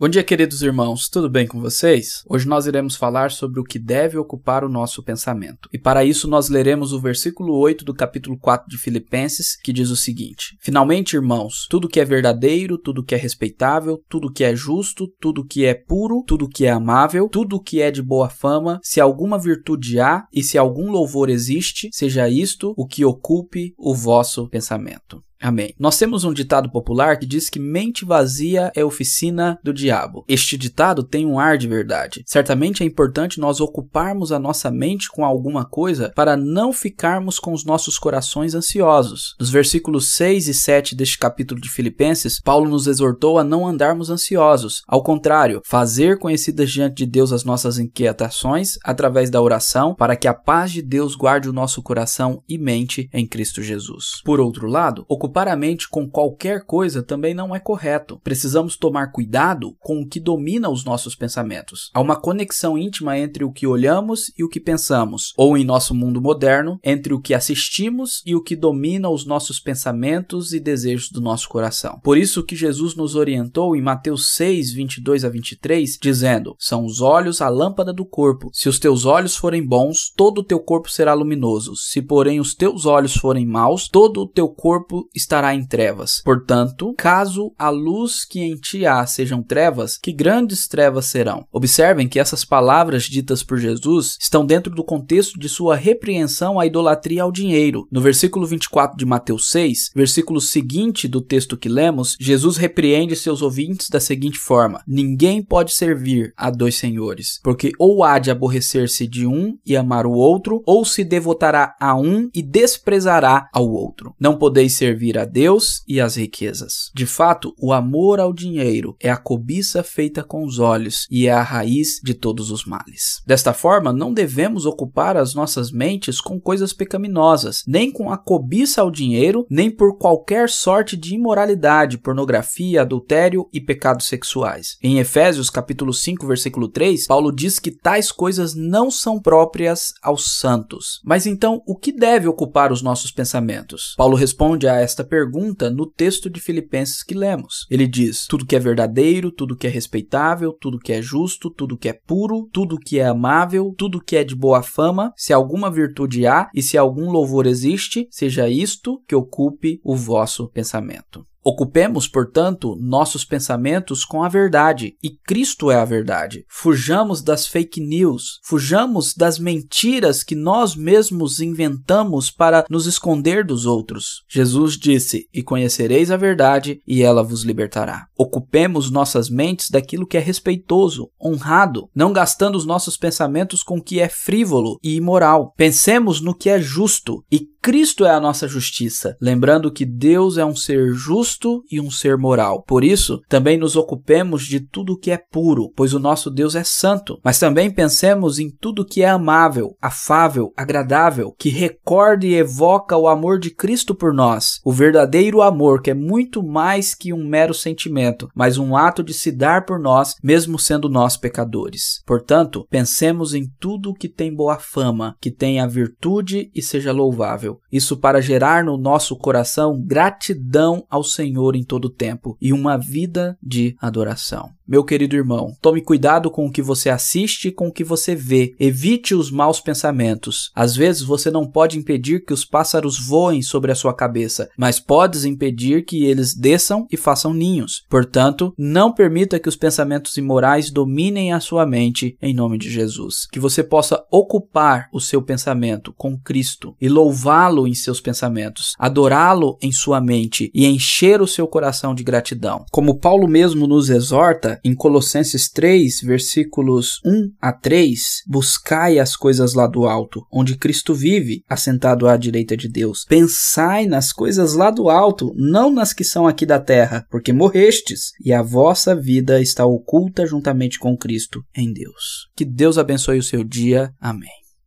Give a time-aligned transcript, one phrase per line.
[0.00, 2.22] Bom dia, queridos irmãos, tudo bem com vocês?
[2.28, 5.68] Hoje nós iremos falar sobre o que deve ocupar o nosso pensamento.
[5.72, 9.90] E para isso nós leremos o versículo 8 do capítulo 4 de Filipenses, que diz
[9.90, 14.54] o seguinte: Finalmente, irmãos, tudo que é verdadeiro, tudo que é respeitável, tudo que é
[14.54, 18.78] justo, tudo que é puro, tudo que é amável, tudo que é de boa fama,
[18.84, 23.96] se alguma virtude há e se algum louvor existe, seja isto o que ocupe o
[23.96, 25.20] vosso pensamento.
[25.40, 25.72] Amém.
[25.78, 30.24] Nós temos um ditado popular que diz que mente vazia é oficina do diabo.
[30.28, 32.24] Este ditado tem um ar de verdade.
[32.26, 37.52] Certamente é importante nós ocuparmos a nossa mente com alguma coisa para não ficarmos com
[37.52, 39.36] os nossos corações ansiosos.
[39.38, 44.10] Nos versículos 6 e 7 deste capítulo de Filipenses, Paulo nos exortou a não andarmos
[44.10, 44.82] ansiosos.
[44.88, 50.26] Ao contrário, fazer conhecidas diante de Deus as nossas inquietações através da oração, para que
[50.26, 54.20] a paz de Deus guarde o nosso coração e mente em Cristo Jesus.
[54.24, 55.04] Por outro lado,
[55.36, 58.20] a mente com qualquer coisa também não é correto.
[58.22, 61.90] Precisamos tomar cuidado com o que domina os nossos pensamentos.
[61.94, 65.94] Há uma conexão íntima entre o que olhamos e o que pensamos, ou em nosso
[65.94, 71.10] mundo moderno, entre o que assistimos e o que domina os nossos pensamentos e desejos
[71.10, 72.00] do nosso coração.
[72.02, 77.00] Por isso que Jesus nos orientou em Mateus 6, 22 a 23, dizendo: São os
[77.00, 78.50] olhos a lâmpada do corpo.
[78.52, 81.74] Se os teus olhos forem bons, todo o teu corpo será luminoso.
[81.76, 86.22] Se, porém, os teus olhos forem maus, todo o teu corpo estará em trevas.
[86.24, 91.46] Portanto, caso a luz que em ti há sejam trevas, que grandes trevas serão.
[91.52, 96.66] Observem que essas palavras ditas por Jesus estão dentro do contexto de sua repreensão à
[96.66, 97.86] idolatria ao dinheiro.
[97.90, 103.42] No versículo 24 de Mateus 6, versículo seguinte do texto que lemos, Jesus repreende seus
[103.42, 109.06] ouvintes da seguinte forma: Ninguém pode servir a dois senhores, porque ou há de aborrecer-se
[109.06, 114.14] de um e amar o outro, ou se devotará a um e desprezará ao outro.
[114.18, 116.90] Não podeis servir servir a Deus e as riquezas.
[116.94, 121.32] De fato, o amor ao dinheiro é a cobiça feita com os olhos e é
[121.32, 123.22] a raiz de todos os males.
[123.26, 128.82] Desta forma, não devemos ocupar as nossas mentes com coisas pecaminosas, nem com a cobiça
[128.82, 134.76] ao dinheiro, nem por qualquer sorte de imoralidade, pornografia, adultério e pecados sexuais.
[134.82, 140.38] Em Efésios capítulo 5, versículo 3, Paulo diz que tais coisas não são próprias aos
[140.38, 141.00] santos.
[141.04, 143.94] Mas então, o que deve ocupar os nossos pensamentos?
[143.96, 147.66] Paulo responde a esta esta pergunta no texto de Filipenses que lemos.
[147.70, 151.78] Ele diz: tudo que é verdadeiro, tudo que é respeitável, tudo que é justo, tudo
[151.78, 155.70] que é puro, tudo que é amável, tudo que é de boa fama, se alguma
[155.70, 161.24] virtude há e se algum louvor existe, seja isto que ocupe o vosso pensamento.
[161.44, 166.44] Ocupemos, portanto, nossos pensamentos com a verdade, e Cristo é a verdade.
[166.48, 173.66] Fujamos das fake news, fujamos das mentiras que nós mesmos inventamos para nos esconder dos
[173.66, 174.24] outros.
[174.28, 178.06] Jesus disse: E conhecereis a verdade, e ela vos libertará.
[178.16, 183.82] Ocupemos nossas mentes daquilo que é respeitoso, honrado, não gastando os nossos pensamentos com o
[183.82, 185.54] que é frívolo e imoral.
[185.56, 190.44] Pensemos no que é justo, e Cristo é a nossa justiça, lembrando que Deus é
[190.46, 192.64] um ser justo e um ser moral.
[192.66, 196.64] Por isso, também nos ocupemos de tudo que é puro, pois o nosso Deus é
[196.64, 197.20] santo.
[197.22, 203.06] Mas também pensemos em tudo que é amável, afável, agradável, que recorda e evoca o
[203.06, 207.52] amor de Cristo por nós, o verdadeiro amor que é muito mais que um mero
[207.52, 212.02] sentimento, mas um ato de se dar por nós, mesmo sendo nós pecadores.
[212.06, 217.57] Portanto, pensemos em tudo que tem boa fama, que tenha virtude e seja louvável.
[217.70, 223.36] Isso para gerar no nosso coração gratidão ao Senhor em todo tempo e uma vida
[223.42, 224.50] de adoração.
[224.68, 228.14] Meu querido irmão, tome cuidado com o que você assiste e com o que você
[228.14, 228.54] vê.
[228.60, 230.50] Evite os maus pensamentos.
[230.54, 234.78] Às vezes você não pode impedir que os pássaros voem sobre a sua cabeça, mas
[234.78, 237.82] podes impedir que eles desçam e façam ninhos.
[237.88, 243.26] Portanto, não permita que os pensamentos imorais dominem a sua mente em nome de Jesus.
[243.32, 246.90] Que você possa ocupar o seu pensamento com Cristo e
[247.38, 252.64] louvá-lo em seus pensamentos, adorá-lo em sua mente e encher o seu coração de gratidão.
[252.70, 259.54] Como Paulo mesmo nos exorta em Colossenses 3, versículos 1 a 3, buscai as coisas
[259.54, 263.04] lá do alto, onde Cristo vive, assentado à direita de Deus.
[263.08, 268.12] Pensai nas coisas lá do alto, não nas que são aqui da terra, porque morrestes,
[268.24, 272.28] e a vossa vida está oculta juntamente com Cristo em Deus.
[272.36, 273.92] Que Deus abençoe o seu dia.
[274.00, 274.47] Amém.